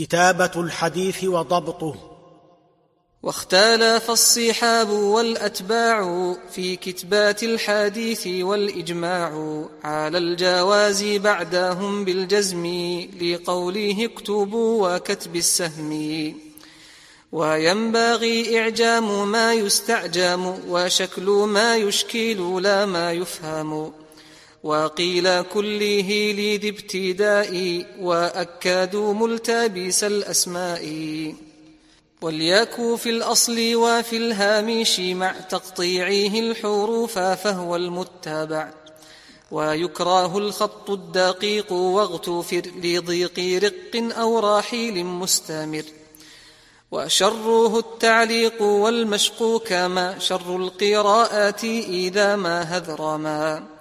كتابة 0.00 0.50
الحديث 0.56 1.24
وضبطه. 1.24 1.94
واختلف 3.22 4.10
الصحاب 4.10 4.90
والأتباع 4.90 6.34
في 6.52 6.76
كتبات 6.76 7.42
الحديث 7.42 8.26
والإجماع. 8.26 9.30
على 9.84 10.18
الجواز 10.18 11.04
بعدهم 11.04 12.04
بالجزم 12.04 12.66
لقوله 13.22 14.04
اكتبوا 14.04 14.96
وكتب 14.96 15.36
السهم. 15.36 16.34
وينبغي 17.32 18.60
إعجام 18.60 19.30
ما 19.30 19.54
يستعجم 19.54 20.54
وشكل 20.68 21.26
ما 21.26 21.76
يشكل 21.76 22.62
لا 22.62 22.86
ما 22.86 23.12
يفهم. 23.12 23.92
وقيل 24.62 25.42
كله 25.42 26.32
لذي 26.32 26.68
ابتداء 26.68 27.84
وأكادوا 28.00 29.14
ملتبس 29.14 30.04
الأسماء. 30.04 30.84
وليكو 32.22 32.96
في 32.96 33.10
الأصل 33.10 33.74
وفي 33.74 34.16
الهامش 34.16 35.00
مع 35.00 35.32
تقطيعه 35.32 36.40
الحروف 36.40 37.18
فهو 37.18 37.76
المتبع. 37.76 38.70
ويكره 39.50 40.38
الخط 40.38 40.90
الدقيق 40.90 41.72
واغتفر 41.72 42.62
لضيق 42.82 43.62
رق 43.64 44.12
أو 44.18 44.38
راحيل 44.38 45.04
مستمر. 45.04 45.84
وشره 46.90 47.78
التعليق 47.78 48.62
والمشق 48.62 49.62
كما 49.66 50.18
شر 50.18 50.56
القراءات 50.56 51.64
إذا 51.64 52.36
ما 52.36 52.62
هذرما. 52.62 53.79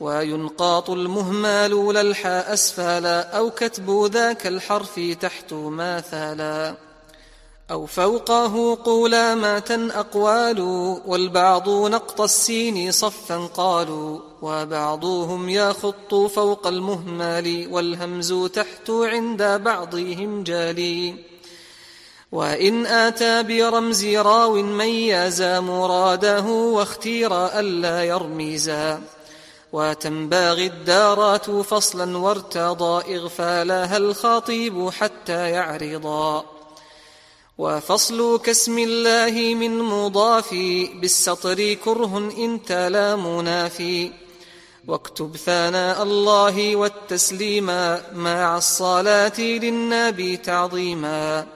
وينقاط 0.00 0.90
المهمال 0.90 1.94
للحاء 1.94 2.52
أسفلا 2.52 3.38
أو 3.38 3.50
كتب 3.50 4.10
ذاك 4.12 4.46
الحرف 4.46 5.00
تحت 5.20 5.52
ماثلا 5.52 6.74
أو 7.70 7.86
فوقه 7.86 8.78
قولامة 8.84 9.90
أقوال 9.94 10.60
والبعض 11.06 11.68
نقط 11.68 12.20
السين 12.20 12.92
صفا 12.92 13.46
قالوا 13.56 14.18
وبعضهم 14.42 15.48
يخط 15.48 16.14
فوق 16.14 16.66
المهمال 16.66 17.68
والهمز 17.70 18.34
تحت 18.54 18.90
عند 18.90 19.42
بعضهم 19.42 20.42
جالي 20.42 21.14
وإن 22.32 22.86
آتى 22.86 23.42
برمز 23.42 24.04
راو 24.04 24.54
ميز 24.54 25.42
مراده 25.42 26.44
واختير 26.46 27.46
ألا 27.46 28.04
يرميزا 28.04 29.00
وتنباغي 29.72 30.66
الدارات 30.66 31.50
فصلا 31.50 32.18
وارتضى 32.18 33.16
إغفالها 33.16 33.96
الخطيب 33.96 34.90
حتى 34.90 35.50
يعرضا. 35.50 36.44
وفصل 37.58 38.40
كاسم 38.44 38.78
الله 38.78 39.54
من 39.54 39.78
مضاف 39.78 40.54
بالسطر 40.94 41.74
كره 41.74 42.18
إن 42.18 42.60
تلا 42.66 43.16
منافي. 43.16 44.12
واكتب 44.86 45.36
ثناء 45.36 46.02
الله 46.02 46.76
والتسليما 46.76 48.02
مع 48.14 48.56
الصلاة 48.56 49.40
للنبي 49.40 50.36
تعظيما. 50.36 51.46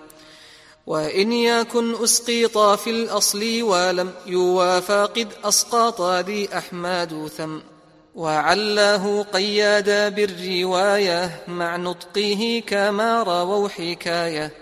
وإن 0.87 1.33
يكن 1.33 2.05
أسقيط 2.05 2.59
في 2.59 2.91
الأصل 2.91 3.63
ولم 3.63 4.13
يوافق 4.27 5.27
أسقاط 5.45 6.01
ذي 6.03 6.59
أحمد 6.59 7.31
ثم 7.37 7.72
وعلاه 8.15 9.23
قياد 9.23 10.15
بالرواية 10.15 11.31
مع 11.49 11.77
نطقه 11.77 12.63
كما 12.67 13.23
رووا 13.23 13.69
حكاية. 13.69 14.53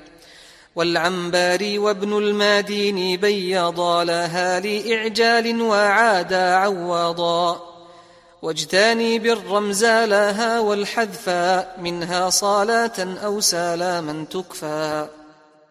والعنباري 0.76 1.78
وابن 1.78 2.18
المادين 2.18 3.20
بيضا 3.20 4.04
لها 4.04 4.60
لإعجال 4.60 5.62
وعادا 5.62 6.54
عوضا. 6.54 7.62
واجتاني 8.42 9.18
بالرمز 9.18 9.84
لها 9.84 10.60
والحذفا 10.60 11.76
منها 11.78 12.30
صلاة 12.30 13.16
أو 13.24 13.40
سلاما 13.40 14.24
تكفى. 14.30 15.08